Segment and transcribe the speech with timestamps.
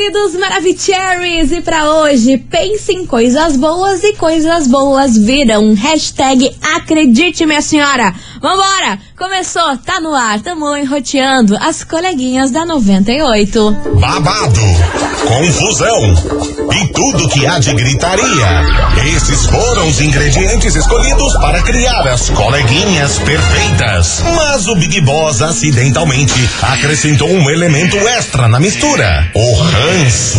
[0.00, 1.52] queridos Maravicheries!
[1.52, 5.74] E pra hoje, pense em coisas boas e coisas boas virão.
[5.74, 8.14] Hashtag acredite, minha senhora!
[8.40, 8.98] Vambora!
[9.18, 13.70] Começou, tá no ar, tamo enroteando as coleguinhas da 98.
[14.00, 14.60] Babado,
[15.28, 16.14] confusão
[16.72, 18.64] e tudo que há de gritaria.
[19.14, 24.22] Esses foram os ingredientes escolhidos para criar as coleguinhas perfeitas.
[24.34, 30.38] Mas o Big Boss acidentalmente acrescentou um elemento extra na mistura: o ranço.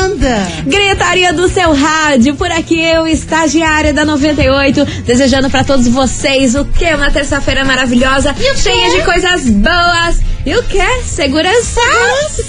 [0.00, 0.48] Anda!
[0.64, 6.64] Gritaria do seu rádio, por aqui eu, estagiária da 98, desejando pra todos vocês o
[6.64, 6.86] que?
[6.94, 10.20] Uma terça-feira maravilhosa, cheia de coisas boas.
[10.46, 11.02] E o que?
[11.02, 11.80] Segurança!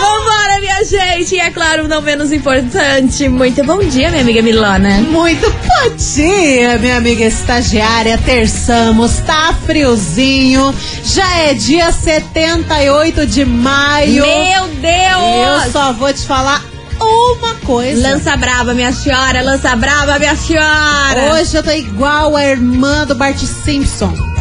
[0.00, 1.36] Vambora, minha gente!
[1.36, 5.00] E é claro, não menos importante, muito bom dia, minha amiga Milona.
[5.00, 8.18] Muito bom dia, minha amiga estagiária.
[8.18, 10.74] Terçamos, tá friozinho.
[11.04, 14.24] Já é dia 78 de maio.
[14.26, 15.51] Meu Deus!
[15.52, 16.62] Eu só vou te falar
[17.00, 18.00] uma coisa.
[18.08, 21.34] Lança brava, minha senhora, lança brava, minha senhora!
[21.34, 24.31] Hoje eu tô igual a irmã do Bart Simpson.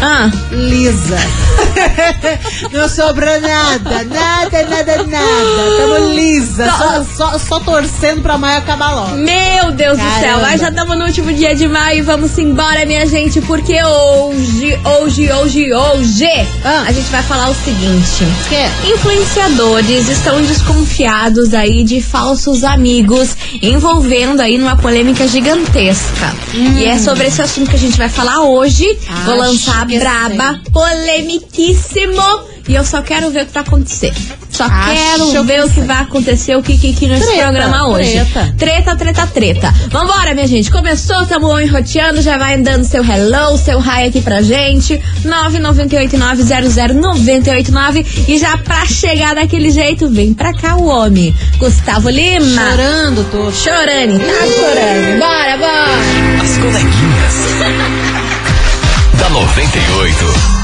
[0.00, 1.18] Ah, Lisa.
[2.72, 5.76] Não sobrou nada, nada, nada, nada.
[5.78, 9.16] Tamo lisa, só, só, só torcendo pra maio acabar logo.
[9.16, 10.40] meu Deus do céu, Caramba.
[10.42, 15.32] mas já estamos no último dia de maio, vamos embora, minha gente, porque hoje, hoje,
[15.32, 16.28] hoje, hoje,
[16.64, 16.84] Ah.
[16.86, 18.24] a gente vai falar o seguinte.
[18.48, 18.90] Que?
[18.92, 26.34] Influenciadores estão desconfiados aí de falsos amigos, envolvendo aí numa polêmica gigantesca.
[26.54, 28.84] E é sobre esse assunto que a gente vai falar hoje.
[29.24, 32.22] Vou Acho lançar que braba, polemiquíssimo.
[32.68, 34.12] E eu só quero ver o que vai acontecer.
[34.50, 35.84] Só Acho quero ver que o que sei.
[35.84, 38.10] vai acontecer, o que que que nesse Treta, programa hoje.
[38.12, 38.54] treta.
[38.58, 39.72] Treta, treta, treta.
[39.90, 40.70] Vambora, minha gente.
[40.70, 45.00] Começou, tamo enroteando, já vai dando seu hello, seu hi aqui pra gente.
[45.24, 48.04] 998900989.
[48.28, 51.34] E já pra chegar daquele jeito, vem pra cá o homem.
[51.56, 52.60] Gustavo Lima.
[52.70, 53.50] Chorando, tô.
[53.52, 55.18] Chorando, tá chorando.
[55.18, 56.42] Bora, bora.
[56.42, 57.98] As coleguinhas.
[59.28, 60.58] da 98.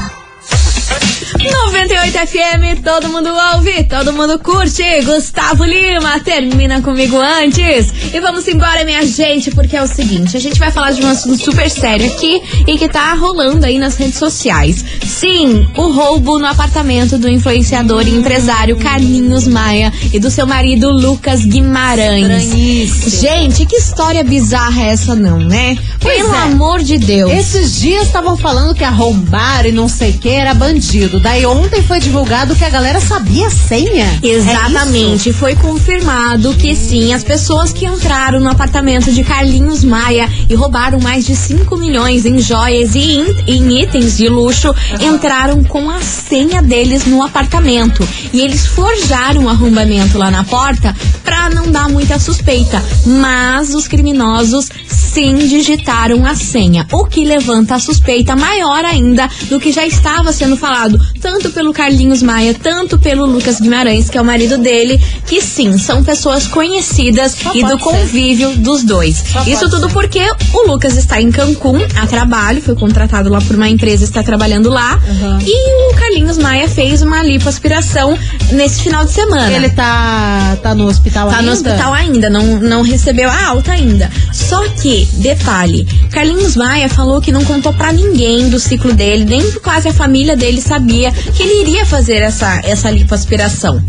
[1.37, 4.83] 98 FM, todo mundo ouve, todo mundo curte.
[5.03, 7.93] Gustavo Lima, termina comigo antes.
[8.13, 11.07] E vamos embora, minha gente, porque é o seguinte: a gente vai falar de um
[11.07, 14.83] assunto super sério aqui e que tá rolando aí nas redes sociais.
[15.05, 20.89] Sim, o roubo no apartamento do influenciador e empresário Carlinhos Maia e do seu marido
[20.91, 23.21] Lucas Guimarães.
[23.21, 25.77] Gente, que história bizarra é essa, não, né?
[26.05, 26.41] Pois Pelo é.
[26.43, 27.31] amor de Deus.
[27.31, 31.19] Esses dias estavam falando que arrombar e não sei o que era bandido.
[31.19, 34.19] Daí ontem foi divulgado que a galera sabia a senha.
[34.21, 40.29] É Exatamente, foi confirmado que sim, as pessoas que entraram no apartamento de Carlinhos Maia
[40.47, 45.63] e roubaram mais de 5 milhões em joias e em, em itens de luxo entraram
[45.63, 48.07] com a senha deles no apartamento.
[48.31, 52.79] E eles forjaram o arrombamento lá na porta pra não dar muita suspeita.
[53.07, 59.59] Mas os criminosos sim digitaram a senha, o que levanta a suspeita maior ainda do
[59.59, 64.21] que já estava sendo falado, tanto pelo Carlinhos Maia, tanto pelo Lucas Guimarães, que é
[64.21, 67.89] o marido dele, que sim, são pessoas conhecidas Só e do pode ser.
[68.03, 69.23] convívio dos dois.
[69.31, 69.93] Só Isso tudo ser.
[69.93, 70.21] porque
[70.53, 74.69] o Lucas está em Cancún a trabalho, foi contratado lá por uma empresa, está trabalhando
[74.69, 75.39] lá, Uhum.
[75.41, 78.17] e o Carlinhos Maia fez uma lipoaspiração
[78.51, 79.51] nesse final de semana.
[79.51, 81.45] Ele tá, tá no hospital Tá ainda?
[81.47, 84.11] no hospital ainda, não, não recebeu a alta ainda.
[84.33, 85.74] Só que, detalhe,
[86.11, 90.35] Carlinhos Maia falou que não contou pra ninguém do ciclo dele, nem quase a família
[90.35, 93.83] dele sabia que ele iria fazer essa, essa lipoaspiração.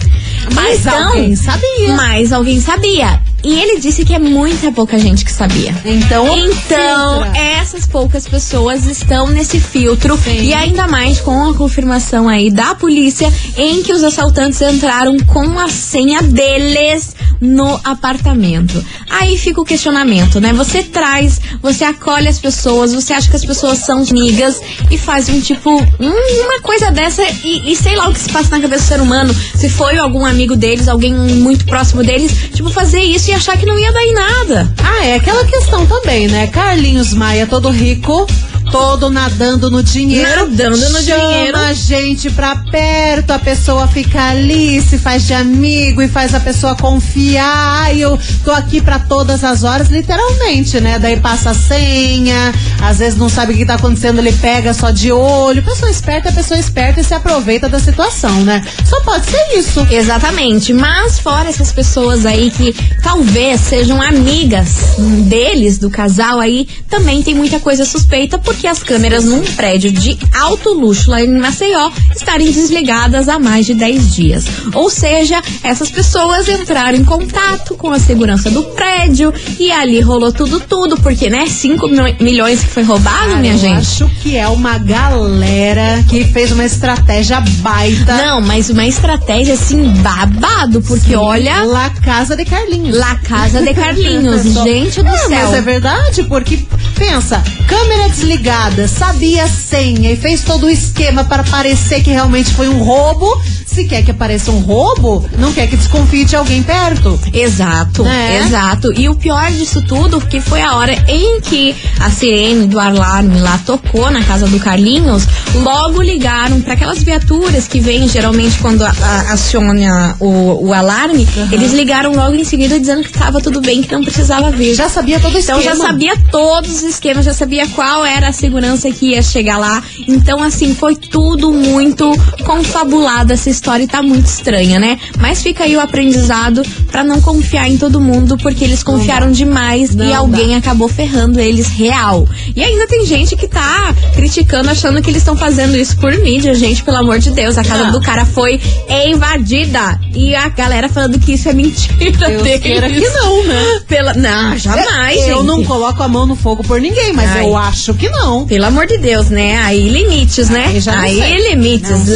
[0.54, 1.96] Mas então, alguém sabia.
[1.96, 3.20] Mas alguém sabia.
[3.46, 5.72] E ele disse que é muita pouca gente que sabia.
[5.84, 7.38] Então, Então, filtra.
[7.38, 10.42] essas poucas pessoas estão nesse filtro Sim.
[10.42, 15.58] e ainda mais com a confirmação aí da polícia em que os assaltantes entraram com
[15.60, 18.84] a senha deles no apartamento.
[19.08, 20.52] Aí fica o questionamento, né?
[20.52, 24.60] Você traz, você acolhe as pessoas, você acha que as pessoas são amigas
[24.90, 28.50] e faz um tipo, uma coisa dessa e, e sei lá o que se passa
[28.50, 29.32] na cabeça do ser humano.
[29.54, 33.66] Se foi algum amigo deles, alguém muito próximo deles, tipo, fazer isso e achar que
[33.66, 34.74] não ia dar em nada.
[34.82, 36.46] Ah, é aquela questão também, né?
[36.46, 38.26] Carlinhos Maia, todo rico,
[38.70, 40.48] todo nadando no dinheiro.
[40.48, 41.56] Nadando no chama dinheiro.
[41.58, 46.40] a gente pra perto, a pessoa fica ali, se faz de amigo e faz a
[46.40, 47.82] pessoa confiar.
[47.82, 50.98] Ai, eu tô aqui pra todas as horas, literalmente, né?
[50.98, 54.90] Daí passa a senha, às vezes não sabe o que tá acontecendo, ele pega só
[54.90, 55.62] de olho.
[55.62, 58.62] Pessoa esperta é pessoa esperta e se aproveita da situação, né?
[58.84, 59.86] Só pode ser isso.
[59.90, 64.96] Exatamente, mas fora essas pessoas aí que talvez sejam amigas
[65.28, 70.18] deles, do casal aí, também tem muita coisa suspeita porque as câmeras num prédio de
[70.34, 74.44] alto luxo lá em Maceió estarem desligadas há mais de 10 dias.
[74.74, 80.32] Ou seja, essas pessoas entraram em contato com a segurança do prédio e ali rolou
[80.32, 81.86] tudo, tudo, porque né, 5
[82.20, 83.78] milhões que foi roubado, Cara, minha eu gente.
[83.78, 88.16] acho que é uma galera que fez uma estratégia baita.
[88.16, 92.96] Não, mas uma estratégia assim babado, porque olha, La Casa de Carlinhos.
[92.96, 95.28] La Casa de Carlinhos, gente do céu.
[95.30, 96.58] Mas é verdade, porque
[96.96, 98.45] pensa, câmera desligada,
[98.88, 103.40] sabia a senha e fez todo o esquema para parecer que realmente foi um roubo.
[103.66, 107.18] Se quer que pareça um roubo, não quer que desconfie de alguém perto.
[107.32, 108.38] Exato, Né?
[108.38, 108.90] exato.
[108.98, 113.38] E o pior disso tudo, que foi a hora em que a sirene do alarme
[113.40, 115.24] lá tocou na casa do Carlinhos,
[115.56, 121.28] logo ligaram para aquelas viaturas que vêm geralmente quando a- a- aciona o, o alarme,
[121.52, 124.74] eles ligaram logo em seguida dizendo que estava tudo bem, que não precisava vir.
[124.74, 125.60] Já sabia todo o esquema.
[125.60, 129.58] Então já sabia todos os esquemas, já sabia qual era a segurança que ia chegar
[129.58, 129.82] lá.
[130.06, 132.12] Então, assim, foi tudo muito
[132.44, 133.32] confabulado.
[133.32, 134.98] Essa história tá muito estranha, né?
[135.18, 139.94] Mas fica aí o aprendizado pra não confiar em todo mundo, porque eles confiaram demais
[139.94, 140.18] Não e dá.
[140.18, 142.26] alguém acabou ferrando eles real.
[142.54, 146.54] E ainda tem gente que tá criticando, achando que eles estão fazendo isso por mídia,
[146.54, 147.58] gente, pelo amor de Deus.
[147.58, 147.92] A casa Não.
[147.92, 148.60] do cara foi
[149.06, 149.98] invadida.
[150.14, 152.60] E a galera falando que isso é mentira Deus deles.
[152.62, 153.80] queira que não, né?
[153.88, 154.14] Pela...
[154.14, 155.46] Não, jamais, eu gente.
[155.46, 157.44] não coloco a mão no fogo por ninguém, mas Ai.
[157.44, 158.25] eu acho que não.
[158.46, 159.58] Pelo amor de Deus, né?
[159.58, 160.66] Aí limites, né?
[160.66, 161.90] Aí já não Aí limites.
[161.90, 162.06] Não não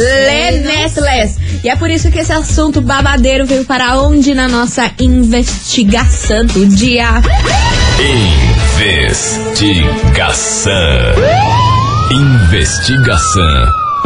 [0.51, 1.37] Limitless.
[1.63, 6.65] E é por isso que esse assunto babadeiro veio para onde na nossa investigação do
[6.65, 7.21] dia.
[8.79, 10.73] Investigação.
[12.11, 13.65] Investigação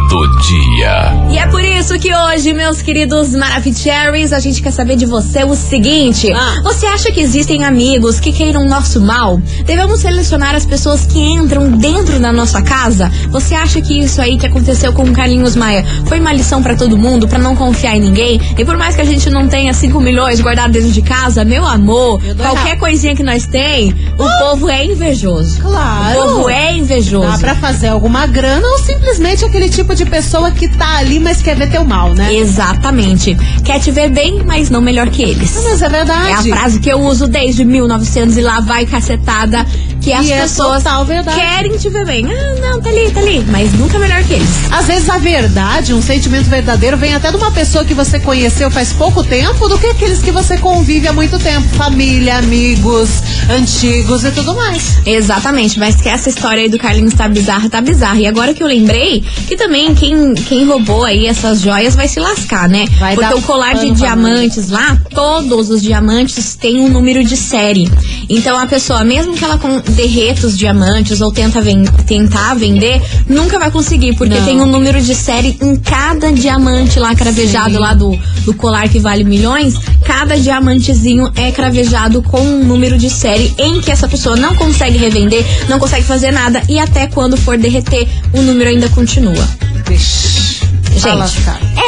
[0.09, 1.13] do dia.
[1.31, 5.43] E é por isso que hoje, meus queridos Maravicheries, a gente quer saber de você
[5.43, 6.59] o seguinte: Ah.
[6.63, 9.39] você acha que existem amigos que queiram nosso mal?
[9.65, 13.11] Devemos selecionar as pessoas que entram dentro da nossa casa?
[13.29, 16.75] Você acha que isso aí que aconteceu com o Carlinhos Maia foi uma lição pra
[16.75, 18.41] todo mundo, pra não confiar em ninguém?
[18.57, 21.63] E por mais que a gente não tenha 5 milhões guardados dentro de casa, meu
[21.67, 22.79] amor, Eu dou qualquer errado.
[22.79, 25.61] coisinha que nós tem, o povo é invejoso.
[25.61, 26.19] Claro.
[26.19, 27.27] O povo é invejoso.
[27.27, 31.43] Dá pra fazer alguma grana ou simplesmente aquele tipo de pessoa que tá ali, mas
[31.43, 32.33] quer ver teu mal, né?
[32.33, 33.35] Exatamente.
[33.65, 35.59] Quer te ver bem, mas não melhor que eles.
[35.61, 36.29] Mas é verdade.
[36.49, 39.65] É a frase que eu uso desde 1900 e lá vai cacetada.
[39.99, 41.35] Que as E é pessoas verdade.
[41.37, 42.25] querem te ver bem.
[42.31, 43.43] Ah, não, tá ali, tá ali.
[43.49, 44.47] Mas nunca melhor que eles.
[44.71, 48.69] Às vezes a verdade, um sentimento verdadeiro, vem até de uma pessoa que você conheceu
[48.71, 51.67] faz pouco tempo do que aqueles que você convive há muito tempo.
[51.75, 53.09] Família, amigos,
[53.49, 54.99] antigos e tudo mais.
[55.05, 58.19] Exatamente, mas que essa história aí do Carlinhos tá bizarra, tá bizarra.
[58.19, 62.19] E agora que eu lembrei que também quem, quem roubou aí essas joias vai se
[62.19, 62.85] lascar, né?
[62.99, 67.89] Vai Porque o colar de diamantes lá, todos os diamantes têm um número de série.
[68.29, 69.59] Então a pessoa, mesmo que ela
[69.89, 74.45] derreta os diamantes ou tenta ven- tentar vender, nunca vai conseguir, porque Não.
[74.45, 77.79] tem um número de série em cada diamante lá cravejado Sim.
[77.79, 79.75] lá do, do colar que vale milhões.
[80.03, 84.97] Cada diamantezinho é cravejado com um número de série em que essa pessoa não consegue
[84.97, 89.47] revender, não consegue fazer nada e até quando for derreter, o número ainda continua.
[89.87, 90.54] Vixe.
[90.91, 91.37] Gente,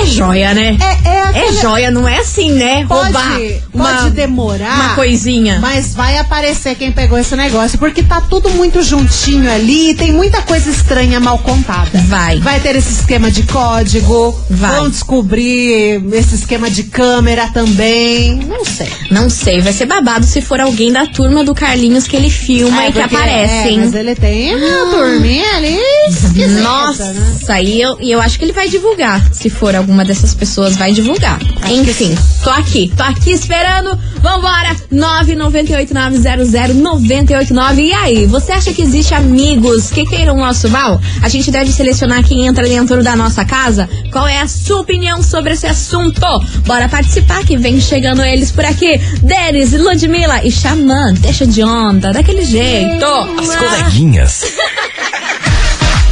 [0.01, 0.77] é joia, né?
[0.81, 2.85] É, é É aquele- joia, não é assim, né?
[2.85, 3.37] Pode, Roubar
[3.73, 4.75] uma, pode demorar.
[4.75, 5.59] uma coisinha.
[5.61, 10.41] Mas vai aparecer quem pegou esse negócio, porque tá tudo muito juntinho ali, tem muita
[10.41, 11.89] coisa estranha mal contada.
[12.07, 12.39] Vai.
[12.39, 14.71] Vai ter esse esquema de código, Vai.
[14.75, 18.91] vão descobrir esse esquema de câmera também, não sei.
[19.09, 22.83] Não sei, vai ser babado se for alguém da turma do Carlinhos que ele filma
[22.83, 23.79] É, e que aparece, é, hein?
[23.79, 25.77] Mas ele tem uma turminha ali
[26.09, 27.63] esquisita, Nossa, né?
[27.63, 28.86] e eu, e eu acho que ele vai divulgar.
[29.31, 31.39] Se for alguma dessas pessoas, vai divulgar.
[31.61, 33.99] Acho Enfim, que tô aqui, tô aqui esperando.
[34.21, 34.73] Vambora!
[34.91, 37.79] 998900989.
[37.79, 40.99] E aí, você acha que existe amigos que queiram o nosso mal?
[41.21, 43.87] A gente deve selecionar quem entra dentro da nossa casa?
[44.11, 46.19] Qual é a sua opinião sobre esse assunto?
[46.65, 48.99] Bora participar que vem chegando eles por aqui.
[49.21, 51.13] Denis, Ludmilla e Xamã.
[51.13, 53.05] Deixa de onda, daquele jeito.
[53.39, 54.43] As coleguinhas.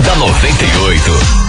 [0.05, 1.44] da 98.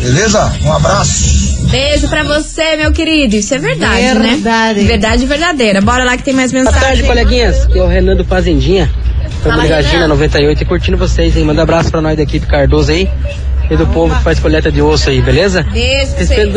[0.00, 0.50] Beleza?
[0.64, 1.66] Um abraço.
[1.70, 3.36] beijo pra você, meu querido.
[3.36, 4.80] Isso é verdade, Verdade.
[4.80, 4.86] né?
[4.86, 5.80] Verdade verdadeira.
[5.82, 6.86] Bora lá que tem mais Boa mensagem.
[6.88, 7.62] tarde, coleguinhas.
[7.64, 8.90] Aqui é o Renan do Fazendinha.
[9.50, 10.00] Renan.
[10.00, 11.44] na 98 e curtindo vocês, hein?
[11.44, 13.08] Manda abraço pra nós da equipe Cardoso aí.
[13.68, 15.64] E do povo que faz coleta de osso aí, beleza?
[15.64, 16.12] Beijo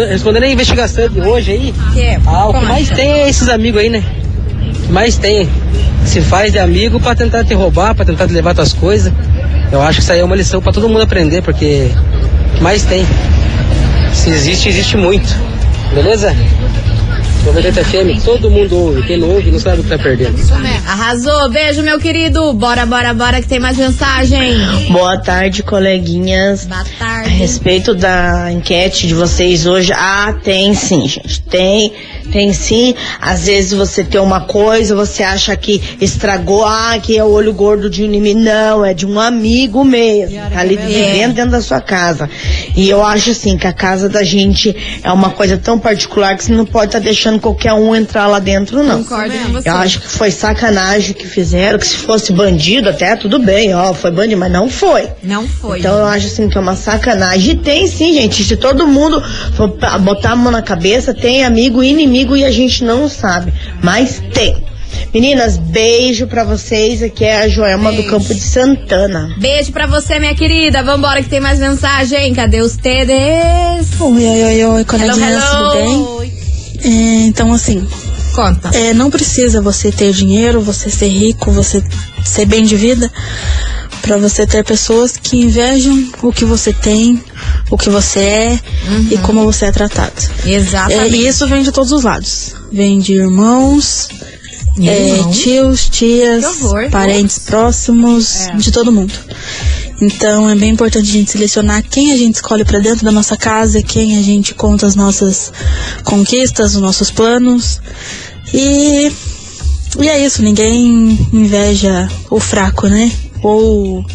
[0.09, 1.73] Respondendo, a investigação de hoje aí.
[1.93, 2.19] Que é?
[2.25, 4.03] Ah, o que mais tem é esses amigos aí, né?
[4.75, 5.49] O que mais tem.
[6.05, 9.11] Se faz de amigo pra tentar te roubar, pra tentar te levar tuas coisas.
[9.71, 11.89] Eu acho que isso aí é uma lição pra todo mundo aprender, porque
[12.53, 13.05] o que mais tem.
[14.13, 15.35] Se existe, existe muito.
[15.93, 16.35] Beleza?
[17.45, 19.01] 98 FM, todo mundo ouve.
[19.03, 20.35] Quem não ouve não sabe o que tá perdendo.
[20.87, 21.49] Arrasou.
[21.49, 22.53] Beijo, meu querido.
[22.53, 24.39] Bora, bora, bora que tem mais mensagem.
[24.91, 26.65] Boa tarde, coleguinhas.
[26.65, 27.29] Boa A tarde.
[27.29, 31.41] respeito da enquete de vocês hoje, ah, tem sim, gente.
[31.41, 31.93] Tem,
[32.31, 32.93] tem sim.
[33.21, 37.53] Às vezes você tem uma coisa, você acha que estragou, ah, que é o olho
[37.53, 38.39] gordo de um inimigo.
[38.39, 40.37] Não, é de um amigo mesmo.
[40.51, 42.29] Tá ali vivendo dentro da sua casa.
[42.75, 46.43] E eu acho assim que a casa da gente é uma coisa tão particular que
[46.43, 49.03] você não pode estar deixando qualquer um entrar lá dentro, não.
[49.03, 49.69] Concordo com você.
[49.69, 53.93] Eu acho que foi sacanagem que fizeram, que se fosse bandido até tudo bem, ó,
[53.93, 55.09] foi bandido, mas não foi.
[55.21, 55.79] Não foi.
[55.79, 57.51] Então eu acho assim que é uma sacanagem.
[57.51, 58.43] E tem sim, gente.
[58.43, 59.21] Se todo mundo
[59.53, 59.67] for
[59.99, 63.53] botar a mão na cabeça, tem amigo e inimigo e a gente não sabe.
[63.83, 64.69] Mas tem.
[65.13, 67.01] Meninas, beijo pra vocês.
[67.01, 69.35] Aqui é a Joelma do Campo de Santana.
[69.37, 70.83] Beijo pra você, minha querida.
[70.83, 72.33] Vambora que tem mais mensagem.
[72.33, 73.99] Cadê os TDs?
[73.99, 75.93] Oi, oi, oi, oi, coleguinhas, tudo bem?
[75.93, 76.48] hello.
[76.83, 76.89] É,
[77.27, 77.85] então, assim,
[78.33, 78.69] Conta.
[78.73, 81.83] é, não precisa você ter dinheiro, você ser rico, você
[82.23, 83.11] ser bem de vida,
[84.01, 87.21] pra você ter pessoas que invejam o que você tem,
[87.69, 88.59] o que você é
[89.11, 90.13] e como você é tratado.
[90.45, 91.15] É, Exatamente.
[91.15, 92.53] e isso vem de todos os lados.
[92.71, 94.07] Vem de irmãos,
[94.81, 96.89] é, tios, tias, horror.
[96.89, 99.13] parentes próximos, de todo mundo.
[100.01, 103.35] Então é bem importante a gente selecionar quem a gente escolhe pra dentro da nossa
[103.35, 105.51] casa, quem a gente conta as nossas
[106.03, 107.81] conquistas, os nossos planos.
[108.53, 109.11] E,
[109.99, 113.11] e é isso, ninguém inveja o fraco, né?
[113.43, 114.05] Ou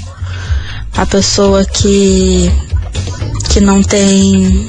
[0.97, 2.51] a pessoa que
[3.51, 4.67] que não tem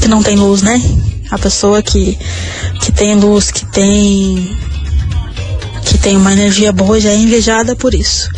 [0.00, 0.82] que não tem luz, né?
[1.30, 2.18] A pessoa que
[2.80, 4.56] que tem luz, que tem
[5.84, 8.28] que tem uma energia boa já é invejada por isso.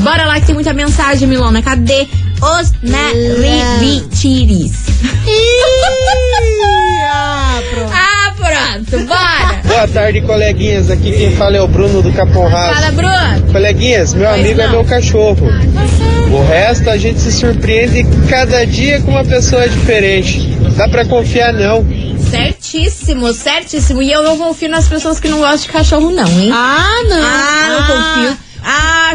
[0.00, 1.60] Bora lá que tem muita mensagem, Milona.
[1.60, 2.06] Cadê
[2.40, 4.72] os Maravicheries?
[7.02, 7.92] Ah, pronto.
[7.92, 9.60] Ah, pronto, bora.
[9.64, 10.88] Boa tarde, coleguinhas.
[10.88, 12.74] Aqui quem fala é o Bruno do Capão Raso.
[12.74, 13.52] Fala, Bruno.
[13.52, 14.70] Coleguinhas, meu Pois amigo é não.
[14.72, 15.48] meu cachorro.
[16.30, 20.48] O resto a gente se surpreende cada dia com uma pessoa diferente.
[20.76, 21.84] Dá pra confiar não.
[22.30, 24.00] Certíssimo, certíssimo.
[24.00, 26.50] E eu não confio nas pessoas que não gostam de cachorro, não, hein?
[26.54, 27.20] Ah, não.
[27.20, 27.86] Ah, não
[28.28, 28.38] confio.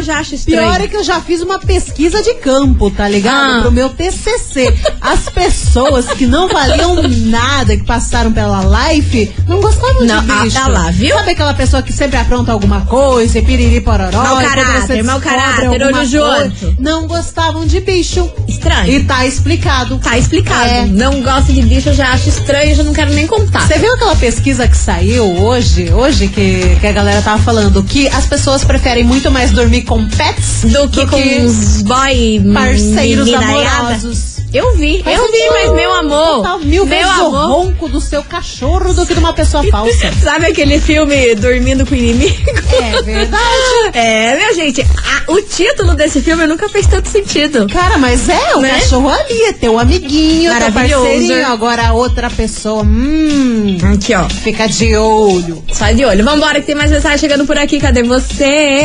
[0.00, 0.60] Já acho estranho.
[0.60, 3.58] Pior é que eu já fiz uma pesquisa de campo, tá ligado?
[3.58, 3.60] Ah.
[3.62, 4.74] Pro meu TCC.
[5.00, 10.42] As pessoas que não valiam nada, que passaram pela life, não gostavam Não, de ah,
[10.42, 10.56] bicho.
[10.56, 11.16] tá lá, viu?
[11.16, 15.82] Sabe aquela pessoa que sempre apronta alguma coisa, e piriri pororó, Mau caráter, mau caráter,
[15.82, 16.76] olho junto.
[16.78, 18.30] Não gostavam de bicho.
[18.46, 18.92] Estranho.
[18.92, 19.98] E tá explicado.
[19.98, 20.68] Tá explicado.
[20.68, 20.86] É.
[20.86, 23.66] Não gosto de bicho, eu já acho estranho, já não quero nem contar.
[23.66, 28.08] Você viu aquela pesquisa que saiu hoje, hoje que, que a galera tava falando que
[28.08, 34.35] as pessoas preferem muito mais dormir com pets Do que com os boy parceiros amorosos.
[34.54, 37.46] Eu vi, Faz eu vi, mas meu amor, Total, mil meu vezes o amor.
[37.48, 40.10] ronco do seu cachorro do que de uma pessoa falsa.
[40.22, 42.34] Sabe aquele filme Dormindo com o Inimigo?
[42.72, 43.42] É verdade.
[43.92, 47.66] É, minha gente, a- o título desse filme nunca fez tanto sentido.
[47.68, 48.70] Cara, mas é, o Né?
[48.70, 51.04] cachorro ali, é teu amiguinho, teu Maravilhoso.
[51.04, 51.46] parceirinho.
[51.46, 54.28] Agora a outra pessoa, hum, Aqui, ó.
[54.28, 55.62] fica de olho.
[55.72, 56.24] Só de olho.
[56.24, 57.78] Vambora, que tem mais mensagem chegando por aqui.
[57.80, 58.82] Cadê você?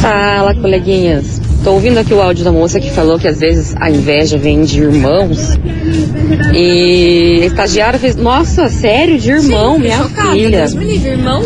[0.00, 1.39] Fala, coleguinhas.
[1.62, 4.62] Tô ouvindo aqui o áudio da moça que falou que às vezes a inveja vem
[4.64, 5.58] de irmãos.
[6.54, 10.32] E a estagiária fez, nossa, sério, de irmão, Fiquei minha chocada.
[10.32, 10.58] filha.
[10.60, 11.42] Deus me livre, irmão.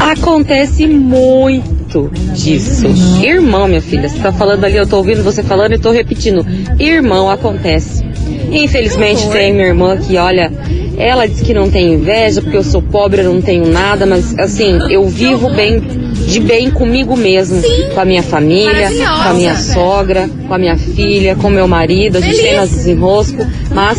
[0.00, 2.86] Acontece muito disso.
[3.22, 6.44] Irmão, minha filha, você tá falando ali, eu tô ouvindo você falando e tô repetindo.
[6.78, 8.04] Irmão, acontece.
[8.50, 10.52] Infelizmente tem minha irmã que, olha,
[10.96, 14.36] ela diz que não tem inveja porque eu sou pobre, eu não tenho nada, mas
[14.38, 15.80] assim, eu vivo bem,
[16.26, 17.62] de bem comigo mesmo,
[17.94, 22.18] com a minha família, com a minha sogra, com a minha filha, com meu marido,
[22.18, 22.50] a gente Feliz.
[22.50, 23.98] tem nossos desenroscos, mas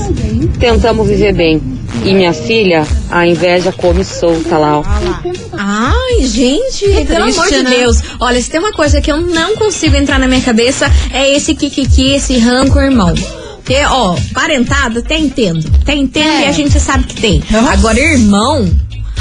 [0.59, 1.61] tentamos viver bem.
[2.03, 4.83] E minha filha, a inveja come solta lá, ó.
[5.53, 7.69] Ai, gente, pelo triste, amor de né?
[7.69, 7.97] Deus.
[8.19, 11.53] Olha, se tem uma coisa que eu não consigo entrar na minha cabeça, é esse
[11.53, 13.13] kikiki, esse rancor, irmão.
[13.57, 15.65] Porque, ó, parentado, até entendo.
[15.81, 16.41] Até entendo É.
[16.41, 17.41] e a gente sabe que tem.
[17.49, 17.71] Nossa.
[17.71, 18.67] Agora, irmão.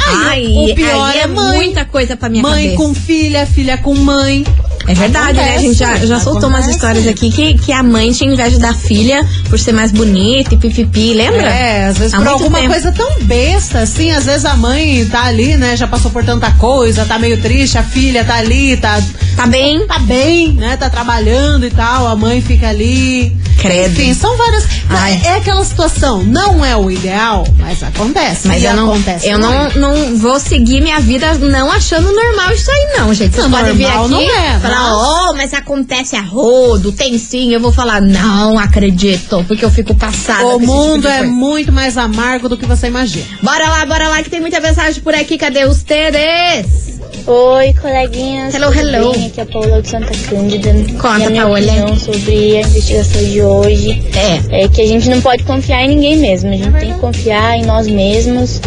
[0.06, 1.56] Ai, Ai, o pior aí é mãe.
[1.58, 2.76] muita coisa pra minha mãe cabeça.
[2.76, 4.44] com filha, filha com mãe.
[4.88, 5.54] É verdade, né?
[5.54, 6.76] A gente já, já soltou umas Acontece.
[6.76, 10.56] histórias aqui que, que a mãe tinha inveja da filha por ser mais bonita e
[10.58, 11.48] pipipi, lembra?
[11.48, 12.72] É, às vezes Há por alguma tempo.
[12.72, 16.50] coisa tão besta, assim, às vezes a mãe tá ali, né, já passou por tanta
[16.52, 19.00] coisa, tá meio triste, a filha tá ali, tá,
[19.36, 19.86] Tá bem?
[19.86, 23.36] tá bem, né, tá trabalhando e tal, a mãe fica ali.
[23.62, 23.92] Credo.
[23.92, 24.66] Enfim, são várias.
[24.90, 25.20] Ai.
[25.24, 28.48] É aquela situação, não é o ideal, mas acontece.
[28.48, 32.52] Mas e eu não, acontece eu não, não vou seguir minha vida não achando normal
[32.52, 33.34] isso aí, não, gente.
[33.34, 37.16] Vocês Não, podem vir normal aqui não é, falar, oh, mas acontece a rodo, tem
[37.18, 37.52] sim.
[37.52, 40.44] Eu vou falar, não acredito, porque eu fico passada.
[40.44, 41.32] O tipo mundo de é coisa.
[41.32, 43.24] muito mais amargo do que você imagina.
[43.42, 45.38] Bora lá, bora lá, que tem muita mensagem por aqui.
[45.38, 47.00] Cadê os TDs?
[47.26, 48.54] Oi, coleguinhas.
[48.54, 49.12] Hello, hello.
[49.12, 49.26] bem?
[49.26, 50.72] Aqui é a Paula de Santa Cândida.
[51.00, 51.60] Conta, e a minha Paola.
[51.60, 54.62] opinião sobre a investigação de hoje É.
[54.64, 56.50] é que a gente não pode confiar em ninguém mesmo.
[56.50, 58.60] A gente tem que confiar em nós mesmos.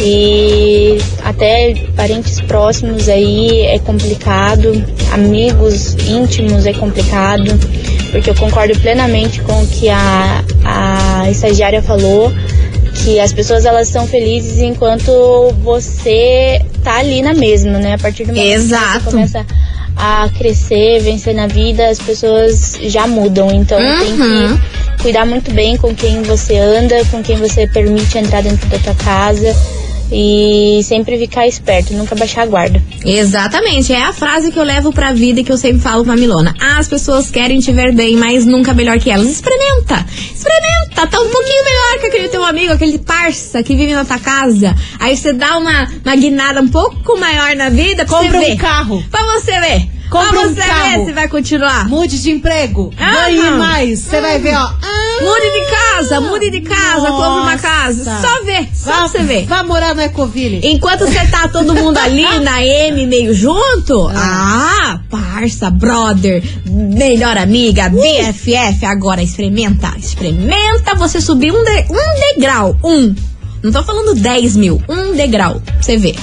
[0.00, 4.72] E até parentes próximos aí é complicado,
[5.12, 7.58] amigos íntimos é complicado,
[8.12, 12.32] porque eu concordo plenamente com o que a, a estagiária falou
[13.04, 15.10] que as pessoas elas são felizes enquanto
[15.62, 17.94] você tá ali na mesma, né?
[17.94, 18.98] A partir do momento Exato.
[18.98, 19.46] que você começa
[19.98, 23.50] a crescer, vencer na vida, as pessoas já mudam.
[23.52, 24.56] Então tem Uhum.
[24.96, 28.78] que cuidar muito bem com quem você anda, com quem você permite entrar dentro da
[28.78, 29.54] tua casa
[30.10, 32.82] e sempre ficar esperto, nunca baixar a guarda.
[33.04, 36.16] Exatamente, é a frase que eu levo pra vida e que eu sempre falo pra
[36.16, 36.54] Milona.
[36.58, 39.28] Ah, as pessoas querem te ver bem, mas nunca melhor que elas.
[39.28, 40.04] Experimenta!
[40.34, 41.06] Experimenta!
[41.06, 44.74] Tá um pouquinho melhor que aquele teu amigo, aquele parça que vive na tua casa.
[44.98, 49.04] Aí você dá uma, uma guinada um pouco maior na vida pra Compra um carro.
[49.10, 49.97] Pra você ver.
[50.10, 51.04] Compre Vamos um ver carro.
[51.06, 51.88] se vai continuar.
[51.88, 52.92] Mude de emprego.
[52.98, 53.98] Ah, ganhe mais.
[54.00, 54.60] Você vai ver, ó.
[54.82, 58.04] Ah, Mude de casa, mude de casa, compre uma casa.
[58.10, 58.26] Nossa.
[58.28, 59.46] Só ver, só vá, você ver.
[59.46, 60.60] Vá morar no Ecoville.
[60.62, 67.88] Enquanto você tá todo mundo ali na M meio junto, ah, parça, brother, melhor amiga,
[67.90, 73.14] BFF, agora experimenta, experimenta você subir um, de- um degrau, um.
[73.62, 76.14] Não tô falando 10 mil, um degrau, você ver.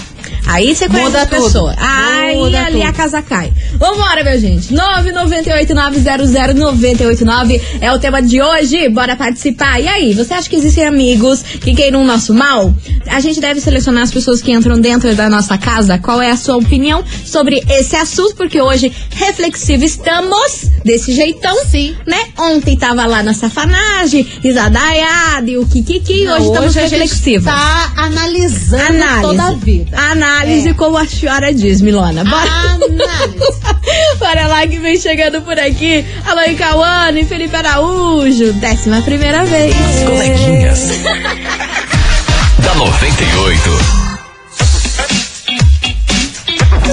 [0.47, 1.43] Aí você conhece Muda a tudo.
[1.43, 1.75] pessoa.
[1.77, 2.87] Aí Muda ali tudo.
[2.89, 3.51] a casa cai.
[3.77, 4.73] Vambora, meu gente.
[4.73, 8.87] 998900989 é o tema de hoje.
[8.89, 9.79] Bora participar.
[9.81, 12.73] E aí, você acha que existem amigos que queiram o nosso mal?
[13.07, 15.97] A gente deve selecionar as pessoas que entram dentro da nossa casa.
[15.97, 18.35] Qual é a sua opinião sobre esse assunto?
[18.35, 21.55] Porque hoje, reflexivo estamos desse jeitão.
[21.65, 21.95] Sim.
[22.07, 22.17] Né?
[22.37, 26.25] Ontem tava lá na safanagem, risadaiada e o kikiki.
[26.25, 27.45] Não, Hoje estamos gente reflexivos.
[27.45, 29.21] tá analisando Análise.
[29.21, 29.97] toda a vida.
[30.11, 30.73] Análise É.
[30.73, 32.23] como a senhora diz, Milona.
[32.23, 32.51] Bora.
[32.51, 33.64] Análise.
[34.19, 36.05] Bora lá que vem chegando por aqui.
[36.25, 38.53] Alô, Cauane e Felipe Araújo.
[38.53, 39.75] Décima primeira vez.
[40.05, 40.89] Coleguinhas.
[42.59, 44.04] da 98.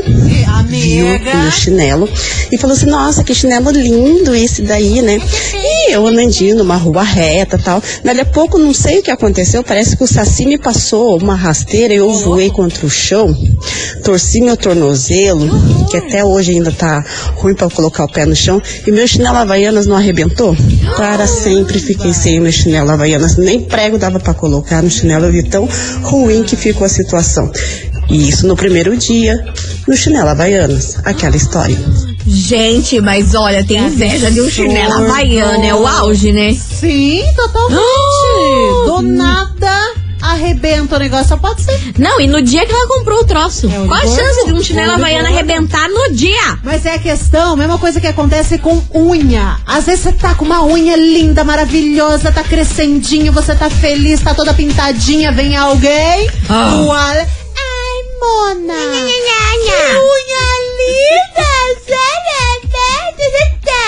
[0.68, 2.10] viu o meu chinelo
[2.52, 5.20] e falou assim: Nossa, que chinelo lindo esse daí, né?
[5.54, 7.82] E eu andando numa rua reta tal.
[8.04, 11.36] Dali a pouco, não sei o que aconteceu, parece que o Saci me passou uma
[11.36, 13.36] rasteira e eu voei contra o chão,
[14.04, 15.50] torci meu tornozelo,
[15.90, 17.04] que até hoje ainda tá
[17.36, 20.56] ruim pra colocar o pé no chão, e meu chinelo Havaianas não arrebentou.
[20.96, 23.38] Para sempre fiquei sem o meu chinelo Havaianas.
[23.38, 25.68] Nem prego dava pra colocar no chinelo, eu vi tão
[26.04, 27.52] ruim que ficou a situação.
[28.10, 29.44] E isso no primeiro dia,
[29.88, 30.98] no chinelo Havaianas.
[31.04, 31.78] Aquela história.
[32.26, 36.54] Gente, mas olha, tem inveja de um chinelo havaiano, é o auge, né?
[36.54, 37.80] Sim, totalmente.
[38.86, 39.97] Do nada
[40.32, 41.94] arrebenta o negócio, só pode ser.
[41.98, 43.70] Não, e no dia que ela comprou o troço.
[43.72, 46.60] É, o Qual a chance de um chinelo o havaiano arrebentar no dia?
[46.64, 49.58] Mas é a questão, mesma coisa que acontece com unha.
[49.66, 54.34] Às vezes você tá com uma unha linda, maravilhosa, tá crescendinho, você tá feliz, tá
[54.34, 56.76] toda pintadinha, vem alguém, Ah.
[56.88, 57.28] olha.
[57.60, 58.74] Ai, Mona!
[58.74, 61.48] Que unha linda!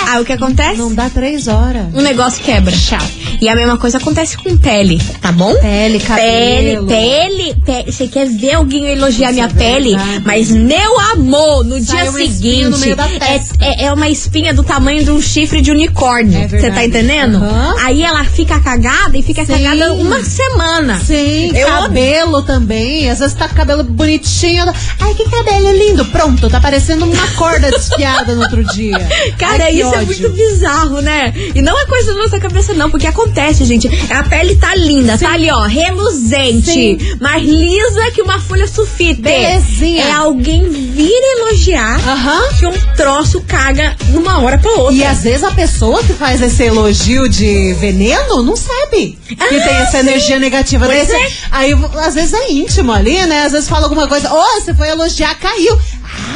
[0.08, 0.78] Aí o que acontece?
[0.78, 1.86] Não dá três horas.
[1.94, 2.72] Um negócio quebra.
[2.76, 3.00] Tchau.
[3.42, 5.54] E a mesma coisa acontece com pele, tá bom?
[5.56, 6.88] Pele, cabelo.
[6.88, 7.92] pele, pele.
[7.92, 9.96] Você quer ver alguém elogiar Isso minha é pele?
[10.26, 12.96] Mas, meu amor, no Sai dia seguinte.
[13.22, 13.36] é,
[13.66, 16.38] é, é uma espinha do tamanho de um chifre de unicórnio.
[16.38, 16.76] É Você verdade.
[16.76, 17.38] tá entendendo?
[17.38, 17.76] Aham.
[17.82, 19.54] Aí ela fica cagada e fica Sim.
[19.54, 21.00] cagada uma semana.
[21.00, 23.10] Sim, Eu cabelo também.
[23.10, 24.66] Às vezes tá com cabelo bonitinho.
[25.00, 26.04] Ai, que cabelo lindo.
[26.06, 28.98] Pronto, tá parecendo uma corda desfiada no outro dia.
[29.38, 31.34] Cara, Ai, que isso é muito bizarro, né?
[31.56, 33.88] E não é coisa da nossa cabeça, não, porque acontece, gente.
[34.12, 36.98] A pele tá linda, tá ali, ó, reluzente, Sim.
[37.20, 39.22] mais lisa que uma folha sulfite.
[39.22, 40.04] Belezinha.
[40.06, 42.42] É alguém vir elogiar Aham.
[42.58, 44.94] que um troço caga numa hora pra outra.
[44.96, 49.48] E às vezes a pessoa que faz esse elogio de veneno não sabe que Ah,
[49.48, 50.86] tem essa energia negativa.
[50.86, 51.32] Pois Daí é.
[51.52, 51.74] Aí
[52.06, 53.44] às vezes é íntimo ali, né?
[53.44, 55.78] Às vezes fala alguma coisa, ô, você foi elogiar, caiu.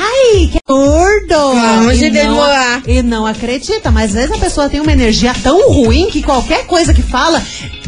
[0.06, 1.30] Ai, que gordo!
[1.30, 2.84] Vamos e, não, demorar.
[2.86, 6.66] e não acredita, mas às vezes a pessoa tem uma energia tão ruim que qualquer
[6.66, 7.42] coisa que fala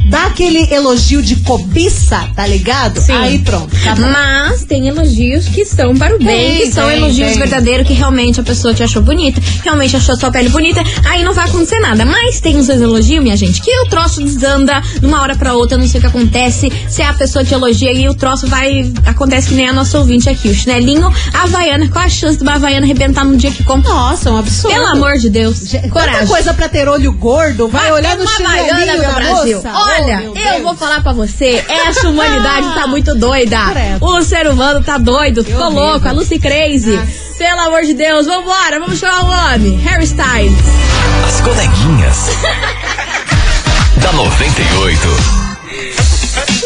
[0.10, 3.00] dá aquele elogio de cobiça, tá ligado?
[3.00, 3.14] Sim.
[3.14, 4.06] Aí pronto, acabou.
[4.10, 8.44] Mas tem elogios que são para o bem, que são elogios verdadeiros, que realmente a
[8.44, 12.06] pessoa te achou bonita, realmente achou sua pele bonita, aí não vai acontecer nada.
[12.06, 15.78] Mas tem uns elogios, minha gente, que o troço desanda de uma hora pra outra,
[15.78, 18.92] não sei o que acontece, se a pessoa te elogia e o troço vai.
[19.06, 22.54] Acontece que nem a nossa ouvinte aqui, o chinelinho Havaiana, qual a chance de uma
[22.56, 23.92] Havaiana arrebentar no dia que compra?
[23.92, 24.74] Nossa, é um absurdo.
[24.74, 25.60] Pelo amor de Deus.
[25.92, 26.20] Coragem.
[26.22, 29.58] Tanta coisa pra ter olho gordo, vai olhar no chinelinho Havaiana, meu da Brasil.
[29.58, 29.72] moça.
[29.74, 30.62] Olha, Oh, meu eu Deus.
[30.64, 33.58] vou falar pra você, essa humanidade tá muito doida.
[34.02, 35.84] O ser humano tá doido, ficou horrível.
[35.84, 37.00] louco, a Lucy Crazy.
[37.38, 39.76] Pelo amor de Deus, vambora, vamos chamar o nome.
[39.84, 40.54] Harry Styles.
[41.28, 42.30] As coleguinhas.
[44.02, 45.45] da 98.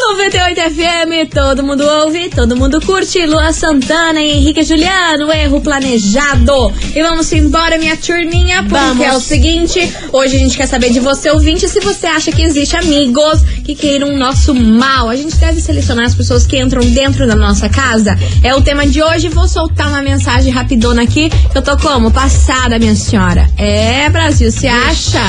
[0.09, 3.25] 98 FM, todo mundo ouve, todo mundo curte.
[3.27, 6.73] Lua Santana e Henrique Juliano, erro planejado.
[6.95, 9.05] E vamos embora, minha turminha, porque Vamos.
[9.05, 9.79] é o seguinte:
[10.11, 13.75] hoje a gente quer saber de você, ouvinte, se você acha que existe amigos que
[13.75, 15.09] queiram o nosso mal.
[15.09, 18.17] A gente deve selecionar as pessoas que entram dentro da nossa casa.
[18.43, 19.29] É o tema de hoje.
[19.29, 21.29] Vou soltar uma mensagem rapidona aqui.
[21.29, 22.09] que Eu tô como?
[22.09, 23.47] Passada, minha senhora.
[23.57, 25.21] É, Brasil, você acha?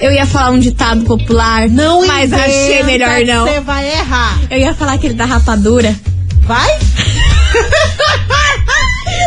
[0.00, 3.46] Eu ia falar um ditado popular, Não mas achei melhor não.
[3.46, 4.38] Você vai errar.
[4.50, 5.94] Eu ia falar aquele da rapadura.
[6.42, 6.78] Vai?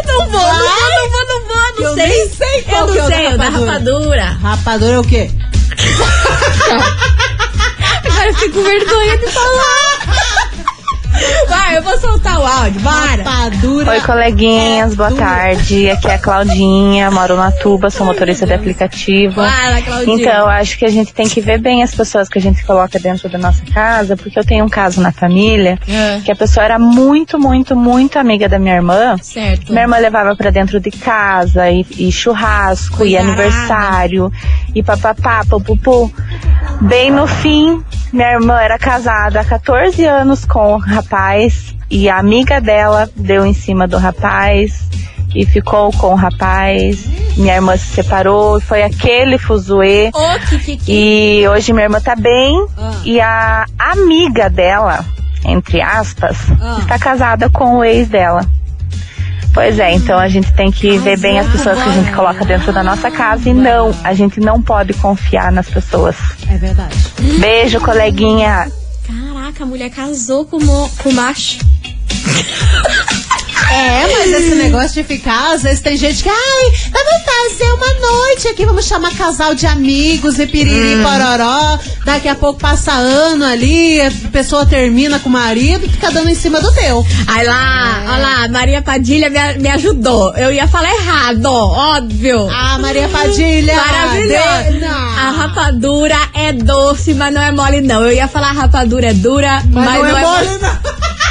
[0.06, 2.08] Não vou, não vou, não vou, não vou, não Eu sei.
[2.08, 4.26] nem sei qual Eu é não sei, o da rapadura.
[4.42, 4.94] rapadura.
[4.94, 5.30] É o quê?
[8.06, 10.00] Agora eu fiquei com vergonha de falar.
[11.48, 13.24] Vai, eu vou soltar o áudio, bora.
[13.24, 13.92] Rapadura.
[13.92, 15.22] Oi, coleguinhas, boa dura.
[15.26, 15.90] tarde.
[15.90, 19.36] Aqui é a Claudinha, moro na Tuba, sou motorista de aplicativo.
[19.36, 20.16] Fala, Claudinha.
[20.22, 22.98] Então, acho que a gente tem que ver bem as pessoas que a gente coloca
[23.00, 26.20] dentro da nossa casa, porque eu tenho um caso na família É.
[26.24, 29.16] que a pessoa era muito, muito, muito amiga da minha irmã.
[29.22, 29.70] Certo.
[29.72, 34.32] Minha irmã levava pra dentro de casa e, e churrasco e aniversário
[34.74, 36.12] e papapá, pupupu.
[36.82, 41.11] Bem no fim, minha irmã era casada há 14 anos com o rapaz
[41.90, 44.84] e a amiga dela deu em cima do rapaz
[45.36, 47.06] e ficou com o rapaz.
[47.38, 50.10] Minha irmã se separou e foi aquele fuzuê.
[50.14, 50.92] Ô, que, que, que.
[51.42, 52.92] E hoje minha irmã tá bem Ah.
[53.06, 55.06] e a amiga dela,
[55.46, 56.78] entre aspas, Ah.
[56.82, 58.46] está casada com o ex dela.
[59.54, 62.46] Pois é, então a gente tem que ver bem as pessoas que a gente coloca
[62.46, 66.16] dentro da nossa casa e não, a gente não pode confiar nas pessoas.
[66.50, 66.96] É verdade.
[67.38, 68.72] Beijo, coleguinha.
[69.52, 71.60] Caraca, a mulher casou com o, com o macho.
[73.72, 77.94] É, mas esse negócio de ficar, às vezes tem gente que, ai, vamos fazer uma
[78.10, 81.04] noite aqui, vamos chamar casal de amigos e piriri Hum.
[81.04, 81.80] pororó.
[82.06, 86.30] Daqui a pouco passa ano ali, a pessoa termina com o marido e fica dando
[86.30, 87.06] em cima do teu.
[87.28, 90.36] Aí lá, olha lá, Maria Padilha me, me ajudou.
[90.36, 92.50] Eu ia falar errado, óbvio.
[92.52, 93.76] Ah, Maria Padilha!
[93.76, 94.72] Maravilhosa.
[94.72, 94.90] de- não.
[95.18, 98.04] A rapadura é doce, mas não é mole, não.
[98.04, 100.92] Eu ia falar a rapadura é dura, mas, Mas não, é mole, não.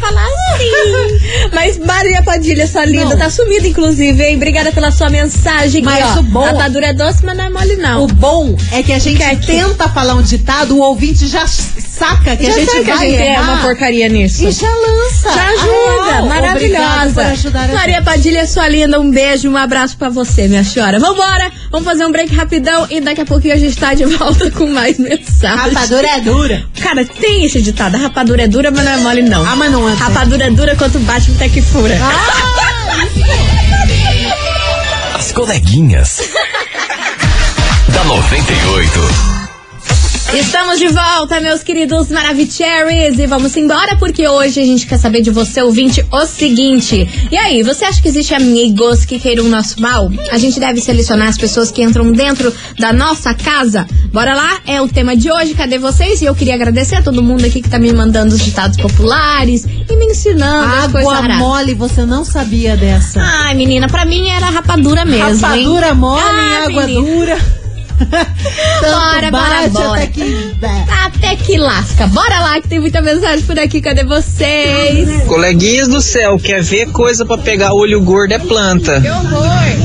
[0.00, 1.50] falar assim.
[1.52, 3.18] Mas Maria Padilha, sua linda, Não.
[3.18, 4.36] tá sumida, inclusive, hein?
[4.36, 5.82] Obrigada pela sua mensagem.
[5.82, 6.20] Mas aqui, ó.
[6.20, 8.04] o bom- Rapadura é doce, mas não é mole, não.
[8.04, 11.46] O bom é que a gente Que- que- tenta falar um ditado, o ouvinte já
[12.00, 13.42] saca que Já a gente sabe que a vai gente é errar.
[13.42, 14.44] uma porcaria nisso.
[14.48, 15.32] E já lança.
[15.34, 17.34] Já ajuda, Ah, maravilhosa.
[17.74, 18.00] Maria.
[18.02, 20.98] Padilha, sua linda, um beijo, um abraço pra você, minha senhora.
[20.98, 24.50] Vambora, vamos fazer um break rapidão e daqui a pouquinho a gente tá de volta
[24.50, 25.74] com mais mensagens.
[25.74, 26.64] Rapadura é dura.
[26.80, 29.46] Cara, tem esse ditado, rapadura é dura, mas não é mole, não.
[29.46, 29.92] Ah, mas não é.
[29.94, 31.98] Rapadura é dura quanto bate até que fura.
[35.14, 36.20] As coleguinhas.
[37.92, 39.39] da 98.
[40.32, 45.22] Estamos de volta, meus queridos Maravicheries, e vamos embora porque hoje a gente quer saber
[45.22, 47.28] de você, ouvinte, o seguinte.
[47.32, 50.08] E aí, você acha que existe amigos que queiram o nosso mal?
[50.30, 53.86] A gente deve selecionar as pessoas que entram dentro da nossa casa?
[54.12, 56.22] Bora lá, é o tema de hoje, cadê vocês?
[56.22, 59.64] E eu queria agradecer a todo mundo aqui que tá me mandando os ditados populares
[59.66, 63.20] e me ensinando as coisas Água mole, você não sabia dessa.
[63.20, 65.94] Ai, menina, pra mim era rapadura mesmo, Rapadura hein?
[65.94, 67.14] mole, Ah, água menina.
[67.16, 67.60] dura.
[68.80, 70.02] Tanto Bora, bora, bate bora.
[70.02, 70.56] até que...
[71.04, 72.06] Até que lasca.
[72.06, 73.80] Bora lá que tem muita mensagem por aqui.
[73.80, 75.24] Cadê vocês?
[75.26, 79.02] Coleguinhas do céu, quer ver coisa pra pegar olho gordo é planta.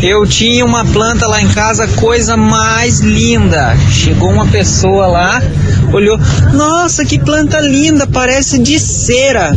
[0.02, 3.76] Eu tinha uma planta lá em casa, coisa mais linda.
[3.92, 5.42] Chegou uma pessoa lá,
[5.96, 6.20] olhou,
[6.54, 9.52] nossa, que planta linda, parece de cera.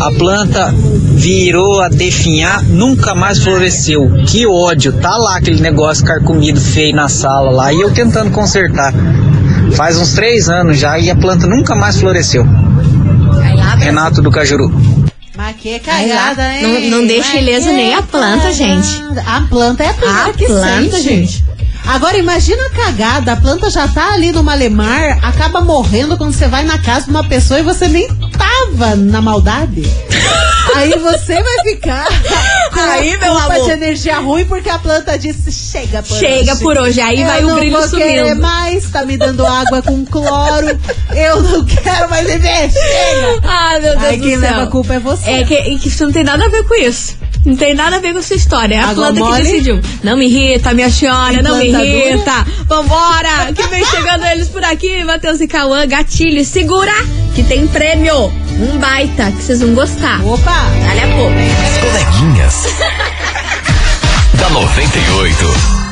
[0.00, 0.74] A planta
[1.14, 4.10] virou a definhar, nunca mais floresceu.
[4.26, 8.92] Que ódio, tá lá aquele negócio carcomido feio na sala lá e eu tentando consertar.
[9.74, 12.44] Faz uns três anos já e a planta nunca mais floresceu.
[13.78, 14.70] Renato do Cajuru.
[15.36, 16.90] Mas que cagada, hein?
[16.90, 18.88] não- não deixa que nem a planta, gente.
[19.26, 21.02] A planta é a primeira A que planta, sente.
[21.02, 21.44] gente.
[21.86, 26.48] Agora imagina a cagada, a planta já tá ali no malemar, acaba morrendo quando você
[26.48, 29.82] vai na casa de uma pessoa e você nem tava na maldade.
[30.74, 32.06] Aí você vai ficar
[32.74, 33.64] com Aí, meu culpa amor.
[33.64, 36.60] de energia ruim porque a planta disse chega por Chega hoje.
[36.62, 38.42] por hoje, aí Eu vai o não brilho vou querer sumindo.
[38.42, 40.78] mais, tá me dando água com cloro.
[41.14, 43.40] Eu não quero mais viver, chega.
[43.44, 44.40] Ai, meu Deus Aí do quem céu.
[44.40, 45.30] leva a culpa é você.
[45.30, 47.14] É que, que isso não tem nada a ver com isso.
[47.46, 48.74] Não tem nada a ver com essa história.
[48.74, 49.36] É a Água planta mole?
[49.36, 49.80] que decidiu.
[50.02, 52.44] Não me irrita, minha senhora, não me irrita.
[52.66, 53.52] Vambora!
[53.54, 56.44] Que vem chegando eles por aqui, Matheus e Cauã, gatilho.
[56.44, 56.92] Segura
[57.36, 58.32] que tem prêmio.
[58.58, 60.20] Um baita, que vocês vão gostar.
[60.26, 60.66] Opa!
[60.86, 61.34] Dali a pouco.
[61.64, 62.64] As coleguinhas.
[64.34, 65.85] da 98.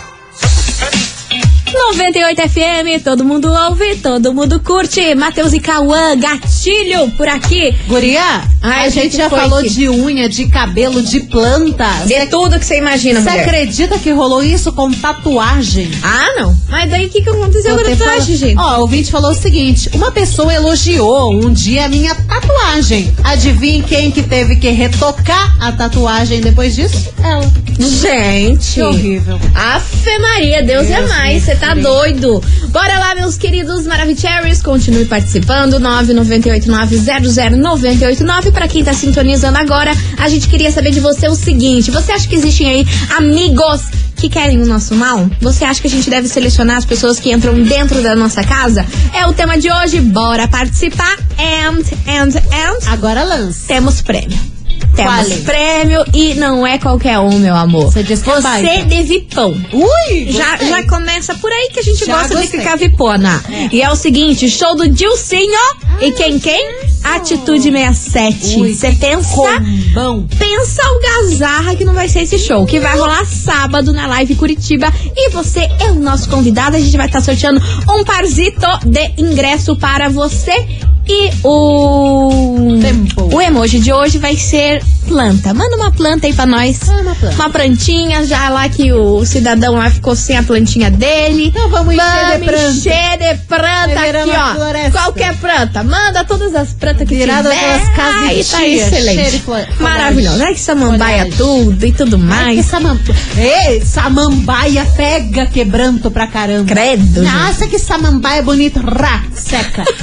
[1.75, 5.15] 98 FM, todo mundo ouve, todo mundo curte.
[5.17, 7.75] Matheus e Cauã, gatilho por aqui.
[7.89, 12.07] Guria, Ai, a gente já foi falou de unha, de cabelo, de plantas.
[12.07, 15.91] De tudo que você imagina, Você acredita que rolou isso com tatuagem?
[16.03, 16.57] Ah, não.
[16.69, 18.59] Mas daí o que, que aconteceu com a tatuagem, gente?
[18.59, 23.13] Ó, o ouvinte falou o seguinte: uma pessoa elogiou um dia a minha tatuagem.
[23.25, 27.13] Adivinhe quem que teve que retocar a tatuagem depois disso?
[27.23, 27.51] Ela.
[27.79, 28.75] Gente.
[28.75, 29.41] Que horrível.
[29.55, 32.43] Afe Maria, Deus, é Deus mais, me você tá doido.
[32.69, 38.53] Bora lá, meus queridos Maravicheries, continue participando, 998900989.
[38.53, 42.29] Pra quem tá sintonizando agora, a gente queria saber de você o seguinte, você acha
[42.29, 43.81] que existem aí amigos
[44.17, 45.27] que querem o nosso mal?
[45.41, 48.85] Você acha que a gente deve selecionar as pessoas que entram dentro da nossa casa?
[49.15, 51.17] É o tema de hoje, bora participar.
[51.39, 52.77] And, and, and.
[52.91, 53.67] Agora lança.
[53.67, 54.54] Temos prêmio.
[54.95, 55.37] Temos é?
[55.39, 57.87] prêmio e não é qualquer um, meu amor.
[57.93, 58.85] Você diz que é Você baita.
[58.85, 59.51] de vipão.
[59.73, 60.27] Ui!
[60.31, 60.69] Já, gostei.
[60.69, 62.51] já começa por aí que a gente Já gosta gostei.
[62.51, 63.43] de ficar vipona.
[63.73, 65.53] E é o seguinte, show do Dilcinho.
[66.01, 66.75] e quem, quem?
[67.03, 68.61] Atitude 67.
[68.61, 69.35] Ui, Você pensa...
[69.35, 70.27] Combão.
[70.39, 74.35] Pensa o gazarra que não vai ser esse show, que vai rolar sábado na Live
[74.37, 74.93] Curitiba.
[75.17, 76.77] E você é o nosso convidado.
[76.77, 80.67] A gente vai estar sorteando um parzito de ingresso para você.
[81.07, 82.79] E o.
[82.81, 83.35] Tempo.
[83.35, 85.53] O emoji de hoje vai ser planta.
[85.53, 86.81] Manda uma planta aí pra nós.
[86.87, 87.35] Manda uma planta.
[87.37, 91.49] Uma plantinha, já lá que o cidadão lá ficou sem a plantinha dele.
[91.49, 92.71] Então vamos encher Vamos de planta.
[92.71, 94.55] encher de planta aqui, ó.
[94.55, 94.91] floresta.
[94.93, 95.83] Qualquer planta.
[95.85, 97.61] Manda todas as plantas que Virada tiver.
[97.61, 99.43] pelas casas Aí tá tia, excelente.
[99.81, 100.43] Maravilhoso.
[100.43, 101.33] Ai, que samambaia Folhagem.
[101.39, 102.67] tudo e tudo Ai, que mais.
[102.67, 103.17] samambaia.
[103.37, 106.65] Ei, samambaia pega quebranto pra caramba.
[106.67, 108.81] Credo, Nossa, que samambaia bonita.
[108.81, 109.85] Rá, seca.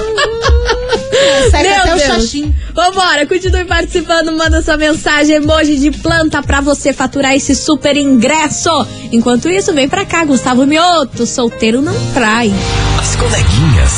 [0.00, 2.02] Meu até o Deus.
[2.02, 2.54] xaxim.
[2.74, 8.70] Vambora, continue participando, manda sua mensagem, emoji de planta pra você faturar esse super ingresso.
[9.10, 12.52] Enquanto isso, vem pra cá, Gustavo Mioto, solteiro não trai.
[13.00, 13.92] As coleguinhas.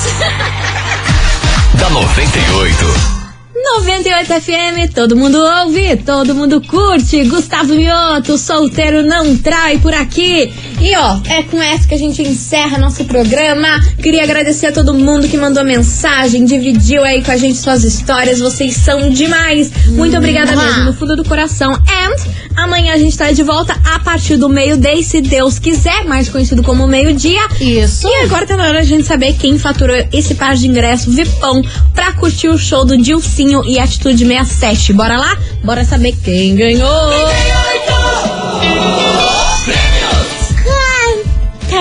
[1.79, 3.21] da 98.
[3.63, 7.23] 98 FM, todo mundo ouve, todo mundo curte.
[7.25, 10.51] Gustavo Mioto, solteiro não trai por aqui.
[10.81, 13.69] E ó, é com essa que a gente encerra nosso programa.
[14.03, 18.41] Queria agradecer a todo mundo que mandou mensagem, dividiu aí com a gente suas histórias.
[18.41, 19.71] Vocês são demais.
[19.89, 20.65] Muito obrigada Mua.
[20.65, 21.71] mesmo, no fundo do coração.
[21.73, 22.15] And
[22.57, 26.63] amanhã a gente tá de volta a partir do meio-dia, se Deus quiser, mais conhecido
[26.63, 27.47] como meio-dia.
[27.61, 28.09] Isso.
[28.09, 31.11] E agora tá na hora de a gente saber quem faturou esse par de ingresso
[31.11, 31.63] Vipão
[31.95, 34.93] pra curtir o show do Dilcinho e Atitude 67.
[34.95, 35.37] Bora lá?
[35.63, 37.11] Bora saber quem ganhou!
[37.11, 37.81] Ai,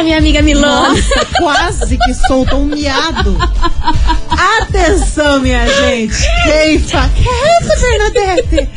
[0.03, 0.89] Minha amiga Milona.
[0.89, 3.37] Nossa, quase que soltou um miado.
[4.61, 6.17] Atenção, minha gente.
[6.43, 7.09] Quem fa...
[7.09, 8.69] Que é essa, Bernadette?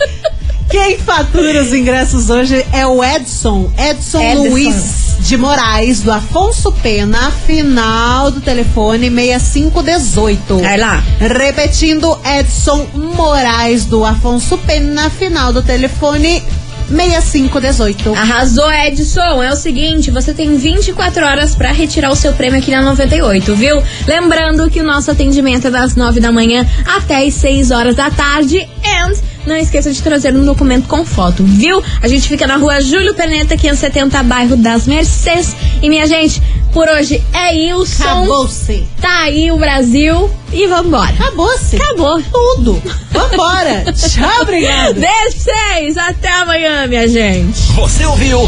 [0.70, 3.70] Quem fatura os ingressos hoje é o Edson.
[3.76, 4.48] Edson, Edson.
[4.48, 10.58] Luiz de Moraes, do Afonso Pena, final do telefone 6518.
[10.58, 11.04] Vai lá.
[11.20, 16.42] Repetindo, Edson Moraes, do Afonso Pena, final do telefone
[16.88, 18.14] 6518.
[18.14, 19.42] Arrasou, Edson.
[19.42, 23.54] É o seguinte, você tem 24 horas pra retirar o seu prêmio aqui na 98,
[23.54, 23.82] viu?
[24.06, 28.10] Lembrando que o nosso atendimento é das 9 da manhã até as 6 horas da
[28.10, 28.68] tarde.
[28.84, 31.82] And não esqueça de trazer um documento com foto, viu?
[32.00, 35.56] A gente fica na rua Júlio Perneta, 570, bairro das Mercedes.
[35.82, 36.40] E minha gente,
[36.72, 38.02] por hoje é Wilson.
[38.02, 38.86] Acabou-se.
[39.00, 40.30] Tá aí o Brasil.
[40.52, 41.10] E vambora.
[41.10, 41.76] Acabou-se.
[41.76, 42.22] Acabou.
[42.22, 42.82] Tudo.
[43.10, 43.84] Vambora.
[43.92, 44.94] Tchau, obrigado.
[44.94, 45.96] Beijo pra vocês.
[45.98, 47.60] Até amanhã, minha gente.
[47.72, 48.40] Você ouviu?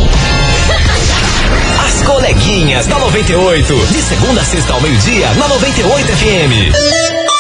[1.87, 3.87] As coleguinhas da 98.
[3.87, 7.34] De segunda a sexta ao meio-dia, na 98 FM.